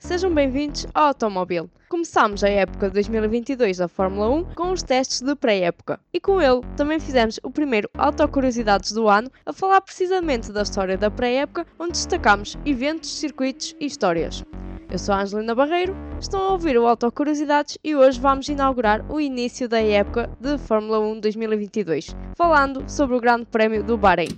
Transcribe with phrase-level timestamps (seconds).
[0.00, 1.68] Sejam bem-vindos ao Automóvel.
[1.90, 6.40] Começámos a época de 2022 da Fórmula 1 com os testes de pré-época e com
[6.40, 11.66] ele também fizemos o primeiro Autocuriosidades do ano a falar precisamente da história da pré-época
[11.78, 14.42] onde destacamos eventos, circuitos e histórias.
[14.90, 19.20] Eu sou a Angelina Barreiro, estão a ouvir o Autocuriosidades e hoje vamos inaugurar o
[19.20, 24.30] início da época de Fórmula 1 2022, falando sobre o Grande Prémio do Bahrein.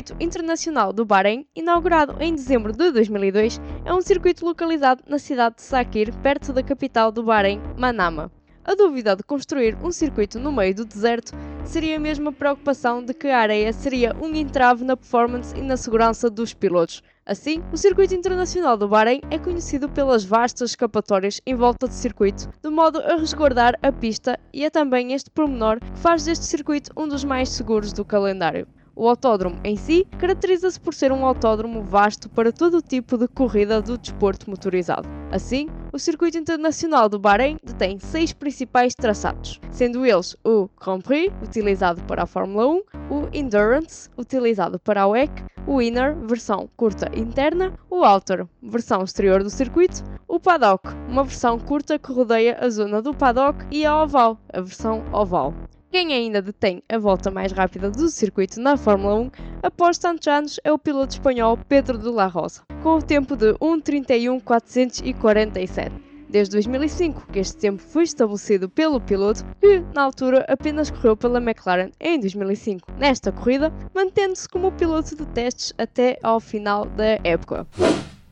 [0.00, 5.56] Circuito Internacional do Bahrein, inaugurado em dezembro de 2002, é um circuito localizado na cidade
[5.56, 8.32] de Sakir, perto da capital do Bahrein, Manama.
[8.64, 11.32] A dúvida de construir um circuito no meio do deserto
[11.66, 15.76] seria a mesma preocupação de que a areia seria um entrave na performance e na
[15.76, 17.02] segurança dos pilotos.
[17.26, 22.48] Assim, o Circuito Internacional do Bahrein é conhecido pelas vastas escapatórias em volta do circuito,
[22.62, 26.90] de modo a resguardar a pista, e é também este pormenor que faz deste circuito
[26.96, 28.66] um dos mais seguros do calendário.
[29.00, 33.26] O autódromo em si caracteriza-se por ser um autódromo vasto para todo o tipo de
[33.28, 35.08] corrida do desporto motorizado.
[35.32, 41.32] Assim, o Circuito Internacional do Bahrein detém seis principais traçados, sendo eles o Grand Prix,
[41.42, 45.32] utilizado para a Fórmula 1, o Endurance, utilizado para a WEC,
[45.66, 51.58] o Inner, versão curta interna, o Outer, versão exterior do circuito, o Paddock, uma versão
[51.58, 55.54] curta que rodeia a zona do paddock, e a Oval, a versão oval.
[55.90, 60.60] Quem ainda detém a volta mais rápida do circuito na Fórmula 1 após tantos anos
[60.62, 65.90] é o piloto espanhol Pedro de la Rosa, com o tempo de 1.31.447.
[66.28, 71.38] Desde 2005 que este tempo foi estabelecido pelo piloto, que na altura apenas correu pela
[71.38, 72.86] McLaren em 2005.
[72.96, 77.66] Nesta corrida, mantendo-se como piloto de testes até ao final da época.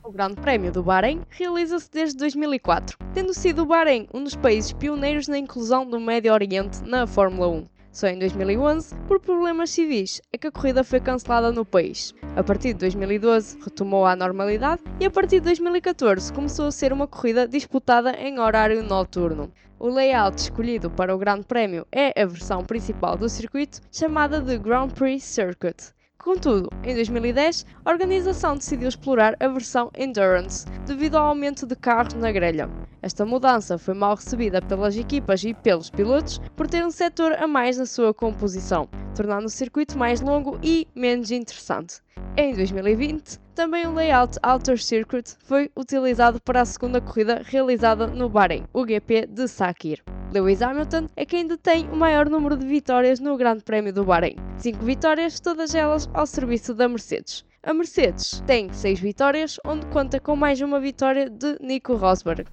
[0.09, 4.73] O Grande Prémio do Bahrein realiza-se desde 2004, tendo sido o Bahrein um dos países
[4.73, 7.67] pioneiros na inclusão do Médio Oriente na Fórmula 1.
[7.93, 12.15] Só em 2011, por problemas civis, é que a corrida foi cancelada no país.
[12.35, 16.91] A partir de 2012 retomou à normalidade e a partir de 2014 começou a ser
[16.91, 19.53] uma corrida disputada em horário noturno.
[19.79, 24.57] O layout escolhido para o Grande Prémio é a versão principal do circuito, chamada de
[24.57, 31.27] Grand Prix Circuit, Contudo, em 2010, a organização decidiu explorar a versão Endurance devido ao
[31.29, 32.69] aumento de carros na grelha.
[33.01, 37.47] Esta mudança foi mal recebida pelas equipas e pelos pilotos por ter um setor a
[37.47, 42.01] mais na sua composição, tornando o circuito mais longo e menos interessante.
[42.37, 48.29] Em 2020, também o layout Outer Circuit foi utilizado para a segunda corrida realizada no
[48.29, 50.03] Bahrein, o GP de Sakir.
[50.31, 54.37] Lewis Hamilton é quem detém o maior número de vitórias no Grande Prémio do Bahrein.
[54.59, 57.47] Cinco vitórias, todas elas ao serviço da Mercedes.
[57.63, 62.45] A Mercedes tem seis vitórias, onde conta com mais uma vitória de Nico Rosberg.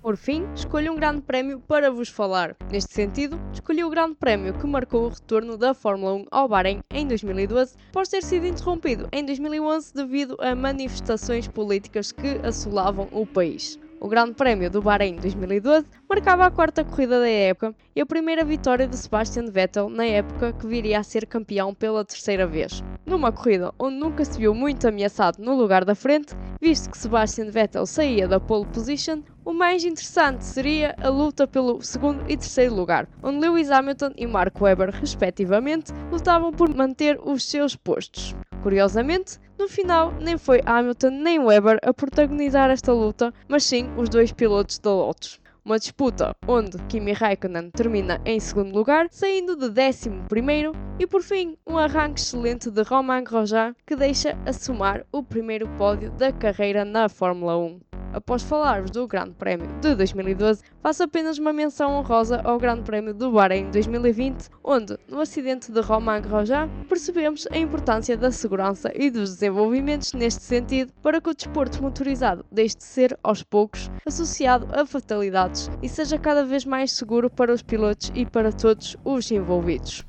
[0.00, 2.56] Por fim, escolho um grande prémio para vos falar.
[2.70, 6.78] Neste sentido, escolhi o grande prémio que marcou o retorno da Fórmula 1 ao Bahrein
[6.92, 13.26] em 2012, após ter sido interrompido em 2011 devido a manifestações políticas que assolavam o
[13.26, 13.80] país.
[14.02, 18.42] O Grande Prémio do Bahrein 2012 marcava a quarta corrida da época e a primeira
[18.42, 22.82] vitória de Sebastian Vettel na época que viria a ser campeão pela terceira vez.
[23.04, 27.50] Numa corrida onde nunca se viu muito ameaçado no lugar da frente, visto que Sebastian
[27.50, 32.74] Vettel saía da pole position, o mais interessante seria a luta pelo segundo e terceiro
[32.74, 38.34] lugar, onde Lewis Hamilton e Mark Webber, respectivamente, lutavam por manter os seus postos.
[38.62, 44.08] Curiosamente, no final, nem foi Hamilton nem Webber a protagonizar esta luta, mas sim os
[44.08, 45.40] dois pilotos da Lotus.
[45.64, 51.22] Uma disputa onde Kimi Raikkonen termina em segundo lugar, saindo de décimo primeiro, e por
[51.22, 56.84] fim um arranque excelente de Romain Grosjean que deixa assumar o primeiro pódio da carreira
[56.84, 57.89] na Fórmula 1.
[58.12, 63.14] Após falar-vos do Grande Prémio de 2012, faço apenas uma menção honrosa ao Grande Prémio
[63.14, 69.10] do Bahrein 2020, onde, no acidente de Romain Grosjean, percebemos a importância da segurança e
[69.10, 74.66] dos desenvolvimentos neste sentido para que o desporto motorizado deixe de ser, aos poucos, associado
[74.72, 79.30] a fatalidades e seja cada vez mais seguro para os pilotos e para todos os
[79.30, 80.04] envolvidos.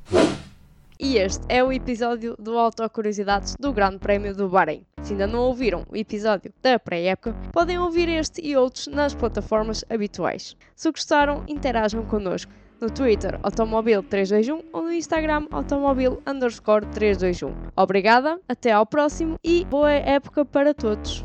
[1.03, 4.85] E este é o episódio do Autocuriosidades do Grande Prémio do Bahrein.
[5.01, 9.83] Se ainda não ouviram o episódio da pré-época, podem ouvir este e outros nas plataformas
[9.89, 10.55] habituais.
[10.75, 17.51] Se gostaram, interajam connosco no Twitter Automobil321 ou no Instagram Automobil 321.
[17.75, 21.23] Obrigada, até ao próximo e boa época para todos!